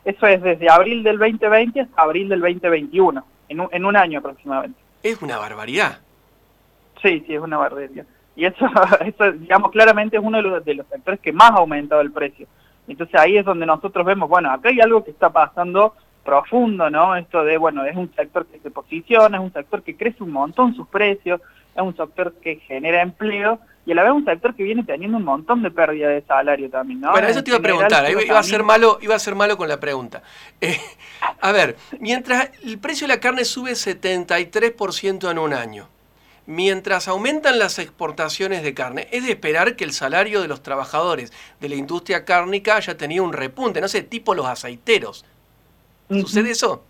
Eso 0.04 0.26
es 0.28 0.40
desde 0.40 0.70
abril 0.70 1.02
del 1.02 1.18
2020 1.18 1.80
hasta 1.80 2.02
abril 2.02 2.28
del 2.28 2.40
2021, 2.40 3.24
en 3.48 3.60
un, 3.60 3.68
en 3.72 3.84
un 3.84 3.96
año 3.96 4.20
aproximadamente. 4.20 4.78
Es 5.02 5.20
una 5.20 5.36
barbaridad. 5.36 5.98
Sí, 7.02 7.24
sí, 7.26 7.34
es 7.34 7.40
una 7.40 7.58
barbaridad. 7.58 8.06
Y 8.36 8.44
eso, 8.44 8.66
eso 9.04 9.32
digamos, 9.32 9.72
claramente 9.72 10.16
es 10.16 10.22
uno 10.22 10.36
de 10.36 10.42
los, 10.44 10.64
de 10.64 10.74
los 10.74 10.86
sectores 10.86 11.18
que 11.20 11.32
más 11.32 11.50
ha 11.50 11.56
aumentado 11.56 12.00
el 12.00 12.12
precio. 12.12 12.46
Entonces 12.88 13.18
ahí 13.20 13.36
es 13.36 13.44
donde 13.44 13.66
nosotros 13.66 14.04
vemos, 14.04 14.28
bueno, 14.28 14.50
acá 14.50 14.68
hay 14.68 14.80
algo 14.80 15.04
que 15.04 15.10
está 15.10 15.30
pasando 15.30 15.94
profundo, 16.24 16.90
¿no? 16.90 17.16
Esto 17.16 17.44
de, 17.44 17.56
bueno, 17.56 17.84
es 17.84 17.96
un 17.96 18.12
sector 18.14 18.46
que 18.46 18.58
se 18.60 18.70
posiciona, 18.70 19.38
es 19.38 19.42
un 19.42 19.52
sector 19.52 19.82
que 19.82 19.96
crece 19.96 20.22
un 20.22 20.32
montón 20.32 20.74
sus 20.74 20.86
precios, 20.88 21.40
es 21.74 21.82
un 21.82 21.96
sector 21.96 22.34
que 22.42 22.56
genera 22.56 23.02
empleo 23.02 23.58
y 23.86 23.92
a 23.92 23.94
la 23.94 24.02
vez 24.02 24.12
un 24.12 24.24
sector 24.24 24.54
que 24.54 24.62
viene 24.62 24.84
teniendo 24.84 25.16
un 25.16 25.24
montón 25.24 25.62
de 25.62 25.70
pérdida 25.70 26.08
de 26.08 26.22
salario 26.22 26.68
también, 26.68 27.00
¿no? 27.00 27.12
Bueno, 27.12 27.28
eso 27.28 27.42
te 27.42 27.50
iba 27.50 27.58
a 27.58 27.62
preguntar, 27.62 28.10
iba, 28.10 28.38
a 28.38 28.42
ser 28.42 28.62
malo, 28.62 28.98
iba 29.00 29.14
a 29.14 29.18
ser 29.18 29.34
malo 29.34 29.56
con 29.56 29.68
la 29.68 29.80
pregunta. 29.80 30.22
Eh, 30.62 30.78
a 31.40 31.52
ver, 31.52 31.76
mientras 32.00 32.50
el 32.62 32.78
precio 32.78 33.06
de 33.06 33.14
la 33.14 33.20
carne 33.20 33.46
sube 33.46 33.72
73% 33.72 35.30
en 35.30 35.38
un 35.38 35.54
año, 35.54 35.88
mientras 36.50 37.06
aumentan 37.06 37.60
las 37.60 37.78
exportaciones 37.78 38.64
de 38.64 38.74
carne, 38.74 39.06
es 39.12 39.24
de 39.24 39.30
esperar 39.30 39.76
que 39.76 39.84
el 39.84 39.92
salario 39.92 40.42
de 40.42 40.48
los 40.48 40.64
trabajadores 40.64 41.32
de 41.60 41.68
la 41.68 41.76
industria 41.76 42.24
cárnica 42.24 42.74
haya 42.74 42.96
tenido 42.96 43.22
un 43.22 43.32
repunte, 43.32 43.80
no 43.80 43.86
sé, 43.86 44.02
tipo 44.02 44.34
los 44.34 44.46
aceiteros. 44.46 45.24
¿Sucede 46.08 46.50
eso? 46.50 46.82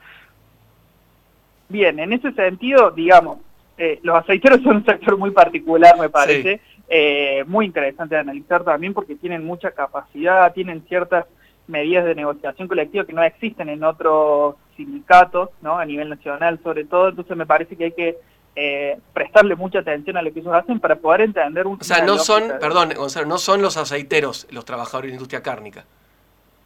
Bien, 1.69 1.99
en 1.99 2.15
ese 2.15 2.33
sentido, 2.33 2.91
digamos, 2.91 3.41
eh, 3.77 4.01
los 4.03 4.17
aceiteros 4.17 4.63
son 4.65 4.77
un 4.77 4.85
sector 4.87 5.19
muy 5.19 5.31
particular, 5.31 5.99
me 5.99 6.09
parece, 6.09 6.63
eh, 6.89 7.45
muy 7.47 7.67
interesante 7.67 8.15
de 8.15 8.23
analizar 8.23 8.65
también 8.65 8.95
porque 8.95 9.15
tienen 9.17 9.45
mucha 9.45 9.73
capacidad, 9.73 10.55
tienen 10.55 10.87
ciertas 10.89 11.27
medidas 11.67 12.07
de 12.07 12.15
negociación 12.15 12.67
colectiva 12.67 13.05
que 13.05 13.13
no 13.13 13.23
existen 13.23 13.69
en 13.69 13.85
otros 13.85 14.55
sindicatos, 14.79 15.51
¿no? 15.61 15.79
A 15.79 15.85
nivel 15.85 16.09
nacional 16.09 16.59
sobre 16.63 16.87
todo, 16.87 17.11
entonces 17.11 17.37
me 17.37 17.45
parece 17.45 17.77
que 17.77 17.85
hay 17.85 17.93
que 17.93 18.17
eh, 18.63 18.99
prestarle 19.15 19.57
mucha 19.57 19.79
atención 19.79 20.19
a 20.19 20.23
lo 20.23 20.31
que 20.33 20.41
ellos 20.41 20.53
hacen 20.53 20.81
para 20.81 20.97
poder 20.97 21.23
entender 21.23 21.67
un... 21.67 21.79
O 21.81 21.85
sea, 21.85 22.05
no 22.05 22.19
son, 22.19 22.43
perdón, 22.61 22.91
Gonzalo, 22.95 23.27
no 23.27 23.39
son 23.39 23.63
los 23.63 23.79
aceiteros 23.79 24.47
los 24.51 24.67
trabajadores 24.67 25.07
de 25.07 25.13
la 25.13 25.15
industria 25.15 25.43
cárnica. 25.43 25.87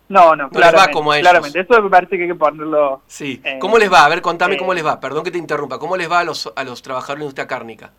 No, 0.09 0.35
no, 0.35 0.51
claramente, 0.51 0.93
como 0.93 1.13
a 1.13 1.21
claramente, 1.21 1.61
eso 1.61 1.81
me 1.81 1.89
parece 1.89 2.17
que 2.17 2.25
hay 2.25 2.29
que 2.31 2.35
ponerlo... 2.35 3.03
Sí, 3.07 3.41
¿cómo 3.61 3.79
les 3.79 3.93
va? 3.93 4.05
A 4.05 4.09
ver, 4.09 4.23
contame 4.23 4.57
cómo 4.57 4.75
les 4.75 4.85
va, 4.85 4.99
perdón 4.99 5.23
que 5.23 5.31
te 5.31 5.39
interrumpa, 5.39 5.79
¿cómo 5.79 5.97
les 5.97 6.11
va 6.11 6.19
a 6.19 6.25
los, 6.25 6.53
a 6.57 6.65
los 6.65 6.83
trabajadores 6.83 7.19
de 7.19 7.21
la 7.21 7.25
industria 7.27 7.47
cárnica? 7.47 7.93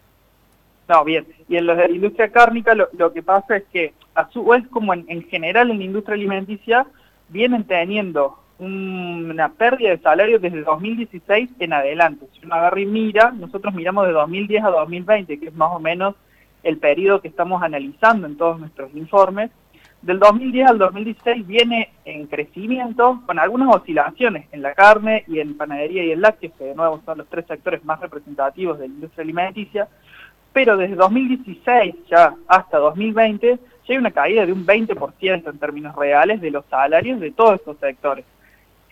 No, 0.90 1.06
bien. 1.06 1.26
Y 1.48 1.56
en 1.56 1.68
la 1.68 1.90
industria 1.90 2.30
cárnica 2.30 2.76
lo, 2.76 3.14
que 3.14 3.24
pasa 3.24 3.56
es 3.56 3.64
que, 3.72 3.94
a 4.14 4.30
su 4.30 4.44
vez, 4.44 4.68
como 4.70 4.94
en, 4.94 5.24
general 5.30 5.72
en 5.72 5.78
la 5.78 5.84
industria 5.86 6.16
alimenticia, 6.16 6.86
vienen 7.30 7.64
teniendo 7.64 8.38
una 8.60 9.50
pérdida 9.50 9.90
de 9.90 10.00
salario 10.00 10.40
desde 10.40 10.62
2016 10.62 11.50
en 11.60 11.74
adelante. 11.74 12.28
Si 12.34 12.46
uno 12.46 12.56
agarra 12.56 12.80
y 12.80 12.86
mira, 12.86 13.32
nosotros 13.32 13.74
miramos 13.74 14.08
de 14.08 14.14
2010 14.14 14.64
a 14.64 14.70
2020, 14.70 15.40
que 15.40 15.48
es 15.48 15.54
más 15.56 15.72
o 15.74 15.80
menos 15.80 16.16
el 16.64 16.78
periodo 16.78 17.22
que 17.22 17.28
estamos 17.28 17.62
analizando 17.62 18.28
en 18.28 18.38
todos 18.38 18.60
nuestros 18.60 18.94
informes, 18.96 19.52
del 20.02 20.20
2010 20.20 20.68
al 20.70 20.78
2016 20.78 21.48
viene 21.48 21.90
en 22.06 22.28
crecimiento 22.28 23.24
con 23.26 23.40
algunas 23.40 23.76
oscilaciones 23.76 24.48
en 24.52 24.62
la 24.62 24.76
carne 24.76 25.24
y 25.28 25.40
en 25.40 25.58
panadería 25.58 26.04
y 26.04 26.12
en 26.12 26.22
lácteos, 26.22 26.54
que 26.58 26.66
de 26.66 26.76
nuevo 26.76 27.02
son 27.06 27.18
los 27.18 27.28
tres 27.28 27.46
sectores 27.48 27.84
más 27.84 28.00
representativos 28.00 28.78
de 28.78 28.88
la 28.88 28.94
industria 28.94 29.24
alimenticia, 29.24 29.88
pero 30.54 30.78
desde 30.78 30.96
2016 30.96 31.96
ya 32.08 32.36
hasta 32.48 32.78
2020 32.78 33.58
ya 33.58 33.94
hay 33.94 33.98
una 33.98 34.12
caída 34.12 34.46
de 34.46 34.54
un 34.54 34.66
20% 34.66 35.50
en 35.50 35.60
términos 35.60 35.96
reales 35.96 36.40
de 36.40 36.52
los 36.52 36.66
salarios 36.68 37.20
de 37.20 37.32
todos 37.32 37.56
estos 37.56 37.78
sectores. 37.80 38.26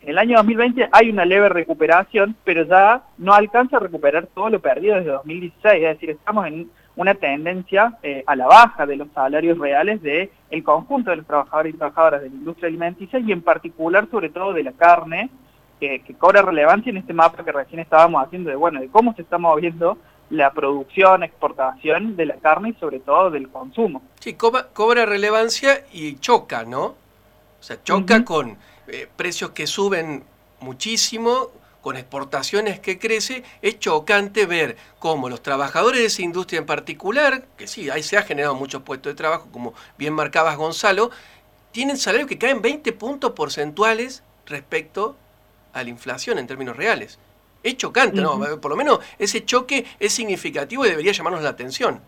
En 0.03 0.09
el 0.09 0.17
año 0.17 0.35
2020 0.35 0.89
hay 0.91 1.09
una 1.09 1.23
leve 1.23 1.47
recuperación, 1.47 2.35
pero 2.43 2.63
ya 2.63 3.03
no 3.17 3.33
alcanza 3.33 3.77
a 3.77 3.79
recuperar 3.79 4.27
todo 4.27 4.49
lo 4.49 4.59
perdido 4.59 4.97
desde 4.97 5.11
2016, 5.11 5.75
es 5.75 5.81
decir, 5.81 6.09
estamos 6.09 6.45
en 6.45 6.69
una 6.97 7.15
tendencia 7.15 7.97
eh, 8.03 8.21
a 8.27 8.35
la 8.35 8.47
baja 8.47 8.85
de 8.85 8.97
los 8.97 9.07
salarios 9.13 9.57
reales 9.57 10.01
del 10.01 10.29
el 10.49 10.61
conjunto 10.61 11.09
de 11.09 11.15
los 11.15 11.25
trabajadores 11.25 11.73
y 11.73 11.77
trabajadoras 11.77 12.21
de 12.21 12.29
la 12.29 12.35
industria 12.35 12.67
alimenticia 12.67 13.17
y 13.19 13.31
en 13.31 13.41
particular 13.41 14.09
sobre 14.11 14.29
todo 14.29 14.51
de 14.51 14.63
la 14.63 14.73
carne, 14.73 15.29
que, 15.79 16.01
cobra 16.17 16.41
relevancia 16.41 16.89
en 16.89 16.97
este 16.97 17.13
mapa 17.13 17.45
que 17.45 17.53
recién 17.53 17.79
estábamos 17.79 18.25
haciendo 18.25 18.49
de, 18.49 18.57
bueno, 18.57 18.81
de 18.81 18.89
cómo 18.89 19.13
se 19.15 19.21
está 19.21 19.37
moviendo 19.37 19.97
la 20.29 20.51
producción, 20.51 21.23
exportación 21.23 22.17
de 22.17 22.25
la 22.25 22.35
carne 22.35 22.69
y 22.69 22.73
sobre 22.73 22.99
todo 22.99 23.31
del 23.31 23.47
consumo. 23.47 24.01
Sí, 24.19 24.33
cobra, 24.33 25.05
relevancia 25.05 25.85
y 25.93 26.15
choca, 26.15 26.65
¿no? 26.65 26.83
O 26.83 27.65
sea, 27.65 27.81
choca 27.81 28.25
con 28.25 28.57
eh, 28.87 29.07
precios 29.15 29.51
que 29.51 29.67
suben 29.67 30.23
muchísimo, 30.59 31.51
con 31.81 31.97
exportaciones 31.97 32.79
que 32.79 32.97
crece, 32.97 33.43
es 33.61 33.77
chocante 33.77 34.45
ver 34.45 34.77
cómo 34.99 35.27
los 35.29 35.43
trabajadores 35.43 35.99
de 35.99 36.05
esa 36.07 36.21
industria 36.21 36.59
en 36.59 36.65
particular, 36.65 37.45
que 37.57 37.67
sí, 37.67 37.89
ahí 37.89 38.01
se 38.01 38.17
ha 38.17 38.23
generado 38.23 38.55
muchos 38.55 38.83
puestos 38.83 39.11
de 39.11 39.15
trabajo, 39.15 39.49
como 39.51 39.73
bien 39.97 40.13
marcabas 40.13 40.55
Gonzalo, 40.55 41.11
tienen 41.73 41.97
salarios 41.97 42.29
que 42.29 42.37
caen 42.37 42.61
20 42.61 42.93
puntos 42.93 43.33
porcentuales 43.33 44.23
respecto 44.45 45.17
a 45.73 45.83
la 45.83 45.89
inflación 45.89 46.39
en 46.39 46.47
términos 46.47 46.77
reales. 46.77 47.19
Es 47.63 47.75
chocante, 47.75 48.21
¿no? 48.21 48.39
Por 48.61 48.71
lo 48.71 48.77
menos 48.77 48.99
ese 49.19 49.43
choque 49.43 49.85
es 49.99 50.13
significativo 50.13 50.85
y 50.85 50.89
debería 50.89 51.11
llamarnos 51.11 51.43
la 51.43 51.49
atención. 51.49 52.01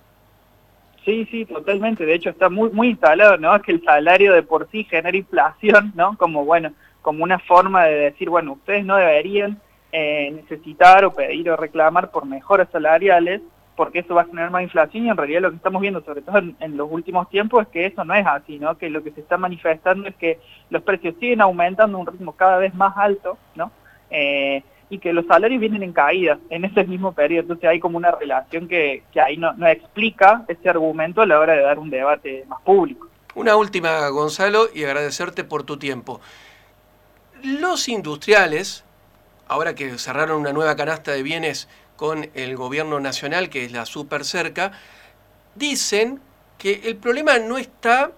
Sí, 1.05 1.27
sí, 1.29 1.45
totalmente. 1.45 2.05
De 2.05 2.15
hecho, 2.15 2.31
está 2.31 2.49
muy 2.49 2.71
muy 2.71 2.89
instalado, 2.89 3.37
¿no? 3.37 3.61
Que 3.61 3.71
el 3.71 3.83
salario 3.83 4.33
de 4.33 4.41
por 4.41 4.67
sí 4.71 4.83
genera 4.85 5.15
inflación, 5.15 5.93
¿no? 5.95 6.17
Como, 6.17 6.43
bueno, 6.43 6.73
como 7.03 7.23
una 7.23 7.37
forma 7.37 7.85
de 7.85 7.95
decir, 7.95 8.29
bueno, 8.29 8.53
ustedes 8.53 8.83
no 8.83 8.95
deberían 8.97 9.61
eh, 9.91 10.31
necesitar 10.31 11.05
o 11.05 11.13
pedir 11.13 11.49
o 11.51 11.55
reclamar 11.55 12.09
por 12.09 12.25
mejoras 12.25 12.67
salariales, 12.71 13.41
porque 13.75 13.99
eso 13.99 14.15
va 14.15 14.23
a 14.23 14.25
generar 14.25 14.49
más 14.49 14.63
inflación 14.63 15.05
y 15.05 15.09
en 15.09 15.17
realidad 15.17 15.41
lo 15.41 15.51
que 15.51 15.57
estamos 15.57 15.81
viendo, 15.81 16.01
sobre 16.01 16.23
todo 16.23 16.37
en, 16.37 16.77
los 16.77 16.91
últimos 16.91 17.29
tiempos, 17.29 17.61
es 17.61 17.67
que 17.67 17.85
eso 17.85 18.03
no 18.03 18.15
es 18.15 18.25
así, 18.25 18.57
¿no? 18.57 18.75
Que 18.77 18.89
lo 18.89 19.03
que 19.03 19.11
se 19.11 19.21
está 19.21 19.37
manifestando 19.37 20.07
es 20.07 20.15
que 20.15 20.39
los 20.71 20.81
precios 20.81 21.13
siguen 21.19 21.41
aumentando 21.41 21.97
a 21.97 22.01
un 22.01 22.07
ritmo 22.07 22.31
cada 22.31 22.57
vez 22.57 22.73
más 22.73 22.97
alto, 22.97 23.37
¿no? 23.53 23.71
Eh, 24.09 24.63
y 24.89 24.99
que 24.99 25.13
los 25.13 25.25
salarios 25.25 25.59
vienen 25.59 25.83
en 25.83 25.93
caída 25.93 26.37
en 26.49 26.65
ese 26.65 26.83
mismo 26.83 27.13
periodo. 27.13 27.41
Entonces 27.41 27.69
hay 27.69 27.79
como 27.79 27.97
una 27.97 28.11
relación 28.11 28.67
que, 28.67 29.03
que 29.11 29.21
ahí 29.21 29.37
no, 29.37 29.53
no 29.53 29.67
explica 29.67 30.43
ese 30.47 30.69
argumento 30.69 31.21
a 31.21 31.25
la 31.25 31.39
hora 31.39 31.53
de 31.53 31.61
dar 31.61 31.79
un 31.79 31.89
debate 31.89 32.45
más 32.47 32.61
público. 32.61 33.07
Una 33.35 33.55
última, 33.55 34.07
Gonzalo, 34.09 34.69
y 34.73 34.83
agradecerte 34.83 35.43
por 35.43 35.63
tu 35.63 35.77
tiempo. 35.77 36.21
Los 37.43 37.89
industriales, 37.89 38.85
ahora 39.47 39.75
que 39.75 39.97
cerraron 39.97 40.39
una 40.39 40.53
nueva 40.53 40.75
canasta 40.75 41.11
de 41.11 41.21
bienes 41.21 41.67
con 41.95 42.29
el 42.33 42.55
gobierno 42.55 42.99
nacional, 42.99 43.49
que 43.49 43.65
es 43.65 43.71
la 43.71 43.85
super 43.85 44.23
cerca, 44.23 44.71
dicen 45.55 46.21
que 46.57 46.81
el 46.85 46.95
problema 46.95 47.37
no 47.39 47.57
está 47.57 48.11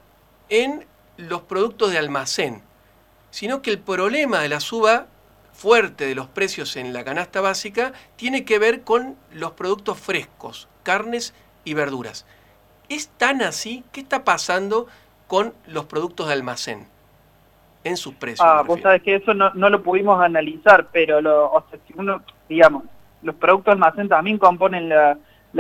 en 0.50 0.86
los 1.18 1.42
productos 1.42 1.92
de 1.92 1.98
almacén, 1.98 2.62
sino 3.32 3.62
que 3.62 3.72
el 3.72 3.80
problema 3.80 4.42
de 4.42 4.50
la 4.50 4.60
suba 4.60 5.08
fuerte 5.58 6.06
de 6.06 6.14
los 6.14 6.28
precios 6.28 6.76
en 6.76 6.94
la 6.94 7.04
canasta 7.04 7.42
básica 7.42 7.92
tiene 8.16 8.46
que 8.46 8.60
ver 8.60 8.82
con 8.82 9.16
los 9.34 9.54
productos 9.54 10.00
frescos, 10.00 10.68
carnes 10.84 11.34
y 11.66 11.74
verduras. 11.74 12.28
¿Es 12.90 13.08
tan 13.10 13.42
así? 13.42 13.84
¿Qué 13.92 14.00
está 14.00 14.24
pasando 14.24 14.86
con 15.28 15.54
los 15.66 15.86
productos 15.86 16.28
de 16.28 16.34
almacén? 16.34 16.88
en 17.84 17.96
sus 17.96 18.14
precios. 18.16 18.46
Ah, 18.46 18.64
vos 18.68 18.82
sabés 18.82 19.02
que 19.02 19.16
eso 19.16 19.34
no, 19.34 19.52
lo 19.54 19.82
pudimos 19.82 20.22
analizar, 20.22 20.88
pero 20.92 21.22
lo, 21.22 21.46
o 21.46 21.64
sea, 21.70 21.80
si 21.88 21.94
uno, 21.96 22.22
digamos, 22.50 22.84
los 23.22 23.36
productos 23.36 23.72
almacén 23.72 24.10
también 24.10 24.38
componen 24.38 24.90
la, 24.90 25.18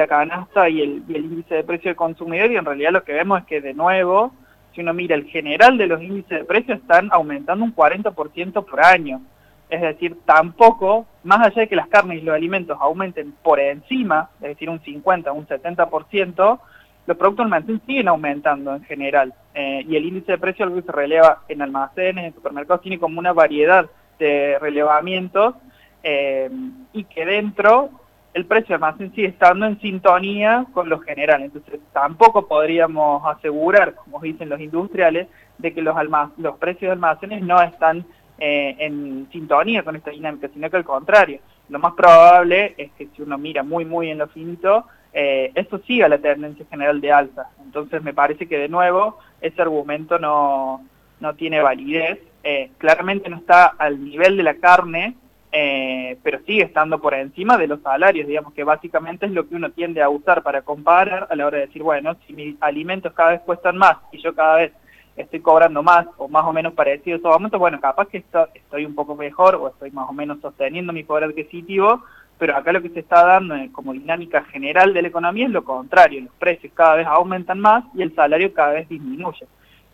canasta 0.07 0.67
y 0.67 0.81
el, 0.81 1.03
índice 1.07 1.55
de 1.55 1.63
precio 1.63 1.89
del 1.89 1.95
consumidor 1.95 2.51
y 2.51 2.57
en 2.57 2.65
realidad 2.65 2.91
lo 2.91 3.03
que 3.03 3.13
vemos 3.13 3.39
es 3.39 3.45
que 3.45 3.61
de 3.61 3.73
nuevo, 3.73 4.33
si 4.75 4.81
uno 4.81 4.93
mira 4.93 5.15
el 5.15 5.25
general 5.25 5.77
de 5.77 5.87
los 5.87 6.01
índices 6.01 6.39
de 6.39 6.43
precios 6.43 6.79
están 6.79 7.09
aumentando 7.13 7.63
un 7.63 7.73
40% 7.73 8.65
por 8.65 8.81
año. 8.81 9.21
Es 9.69 9.81
decir, 9.81 10.17
tampoco, 10.25 11.05
más 11.23 11.45
allá 11.45 11.61
de 11.61 11.67
que 11.67 11.75
las 11.75 11.89
carnes 11.89 12.19
y 12.19 12.21
los 12.21 12.35
alimentos 12.35 12.77
aumenten 12.79 13.33
por 13.43 13.59
encima, 13.59 14.29
es 14.41 14.49
decir, 14.49 14.69
un 14.69 14.79
50, 14.81 15.31
un 15.33 15.45
70%, 15.45 16.59
los 17.05 17.17
productos 17.17 17.45
almacén 17.45 17.81
siguen 17.85 18.07
aumentando 18.07 18.75
en 18.75 18.83
general 18.83 19.33
eh, 19.53 19.83
y 19.87 19.95
el 19.95 20.05
índice 20.05 20.33
de 20.33 20.37
precio 20.37 20.73
que 20.73 20.81
se 20.81 20.91
releva 20.91 21.43
en 21.47 21.61
almacenes, 21.61 22.25
en 22.25 22.33
supermercados, 22.33 22.81
tiene 22.81 22.99
como 22.99 23.19
una 23.19 23.33
variedad 23.33 23.89
de 24.19 24.57
relevamientos 24.59 25.55
eh, 26.03 26.49
y 26.93 27.03
que 27.05 27.25
dentro 27.25 27.89
el 28.33 28.45
precio 28.45 28.67
de 28.67 28.73
almacén 28.75 29.13
sigue 29.15 29.29
estando 29.29 29.65
en 29.65 29.79
sintonía 29.79 30.65
con 30.73 30.89
lo 30.89 30.99
general. 30.99 31.41
Entonces 31.41 31.79
tampoco 31.91 32.47
podríamos 32.47 33.25
asegurar, 33.25 33.95
como 33.95 34.19
dicen 34.19 34.49
los 34.49 34.59
industriales, 34.59 35.27
de 35.57 35.73
que 35.73 35.81
los, 35.81 35.95
los 36.37 36.57
precios 36.57 36.89
de 36.89 36.93
almacenes 36.93 37.41
no 37.41 37.61
están 37.61 38.05
eh, 38.39 38.75
en 38.79 39.27
sintonía 39.31 39.83
con 39.83 39.95
esta 39.95 40.11
dinámica, 40.11 40.49
sino 40.53 40.69
que 40.69 40.77
al 40.77 40.85
contrario. 40.85 41.39
Lo 41.69 41.79
más 41.79 41.93
probable 41.93 42.75
es 42.77 42.91
que 42.97 43.07
si 43.15 43.21
uno 43.21 43.37
mira 43.37 43.63
muy, 43.63 43.83
muy 43.83 44.09
en 44.09 44.19
lo 44.19 44.27
finito, 44.27 44.85
eh, 45.13 45.51
esto 45.55 45.79
siga 45.79 46.07
la 46.07 46.17
tendencia 46.17 46.65
general 46.69 47.01
de 47.01 47.11
alza. 47.11 47.49
Entonces 47.63 48.01
me 48.03 48.13
parece 48.13 48.47
que 48.47 48.57
de 48.57 48.69
nuevo 48.69 49.17
ese 49.41 49.61
argumento 49.61 50.19
no, 50.19 50.85
no 51.19 51.35
tiene 51.35 51.61
validez. 51.61 52.19
Eh, 52.43 52.71
claramente 52.77 53.29
no 53.29 53.37
está 53.37 53.65
al 53.65 54.03
nivel 54.03 54.37
de 54.37 54.43
la 54.43 54.55
carne, 54.55 55.15
eh, 55.51 56.17
pero 56.23 56.39
sigue 56.45 56.63
estando 56.63 56.99
por 56.99 57.13
encima 57.13 57.57
de 57.57 57.67
los 57.67 57.81
salarios, 57.81 58.27
digamos 58.27 58.53
que 58.53 58.63
básicamente 58.63 59.25
es 59.25 59.31
lo 59.31 59.47
que 59.47 59.55
uno 59.55 59.71
tiende 59.71 60.01
a 60.01 60.09
usar 60.09 60.43
para 60.43 60.61
comparar 60.61 61.27
a 61.29 61.35
la 61.35 61.47
hora 61.47 61.57
de 61.57 61.67
decir, 61.67 61.83
bueno, 61.83 62.15
si 62.25 62.33
mis 62.33 62.55
alimentos 62.61 63.13
cada 63.13 63.31
vez 63.31 63.41
cuestan 63.41 63.77
más 63.77 63.97
y 64.11 64.21
yo 64.21 64.35
cada 64.35 64.57
vez 64.57 64.73
estoy 65.17 65.39
cobrando 65.39 65.83
más 65.83 66.05
o 66.17 66.27
más 66.27 66.45
o 66.45 66.53
menos 66.53 66.73
parecido 66.73 67.15
a 67.15 67.19
esos 67.19 67.33
aumentos, 67.33 67.59
bueno, 67.59 67.81
capaz 67.81 68.07
que 68.07 68.23
estoy 68.53 68.85
un 68.85 68.95
poco 68.95 69.15
mejor 69.15 69.55
o 69.55 69.67
estoy 69.67 69.91
más 69.91 70.07
o 70.09 70.13
menos 70.13 70.39
sosteniendo 70.41 70.93
mi 70.93 71.03
poder 71.03 71.25
adquisitivo, 71.25 72.03
pero 72.37 72.55
acá 72.55 72.71
lo 72.71 72.81
que 72.81 72.89
se 72.89 72.99
está 72.99 73.25
dando 73.25 73.55
como 73.71 73.93
dinámica 73.93 74.43
general 74.45 74.93
de 74.93 75.01
la 75.01 75.07
economía 75.07 75.47
es 75.47 75.51
lo 75.51 75.63
contrario, 75.63 76.21
los 76.21 76.33
precios 76.35 76.71
cada 76.75 76.95
vez 76.95 77.07
aumentan 77.07 77.59
más 77.59 77.83
y 77.95 78.03
el 78.03 78.13
salario 78.13 78.53
cada 78.53 78.73
vez 78.73 78.87
disminuye. 78.87 79.47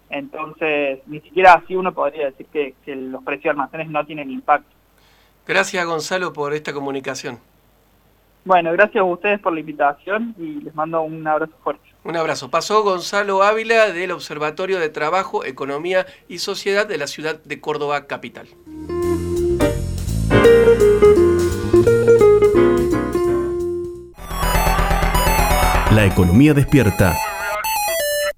Entonces, 0.10 1.00
ni 1.08 1.22
siquiera 1.22 1.54
así 1.54 1.76
uno 1.76 1.94
podría 1.94 2.26
decir 2.26 2.46
que, 2.48 2.76
los 2.96 3.24
precios 3.24 3.46
de 3.46 3.50
almacenes 3.52 3.90
no 3.90 4.06
tienen 4.06 4.30
impacto. 4.30 4.70
Gracias 5.48 5.86
Gonzalo 5.86 6.34
por 6.34 6.54
esta 6.54 6.74
comunicación. 6.74 7.40
Bueno, 8.46 8.74
gracias 8.74 9.02
a 9.02 9.06
ustedes 9.06 9.40
por 9.40 9.54
la 9.54 9.62
invitación 9.62 10.36
y 10.38 10.62
les 10.62 10.76
mando 10.76 11.02
un 11.02 11.26
abrazo 11.26 11.54
fuerte. 11.64 11.93
Un 12.04 12.18
abrazo. 12.18 12.50
Pasó 12.50 12.84
Gonzalo 12.84 13.44
Ávila 13.44 13.92
del 13.92 14.12
Observatorio 14.12 14.80
de 14.80 14.90
Trabajo, 14.90 15.46
Economía 15.46 16.06
y 16.28 16.40
Sociedad 16.40 16.86
de 16.86 16.98
la 16.98 17.08
ciudad 17.08 17.42
de 17.44 17.62
Córdoba 17.62 18.08
Capital. 18.08 18.48
La 25.92 26.06
economía 26.06 26.54
despierta 26.54 27.16